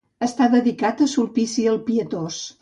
Està 0.27 0.47
dedicada 0.53 1.05
a 1.09 1.11
Sulpici 1.11 1.67
el 1.75 1.79
Pietós. 1.91 2.41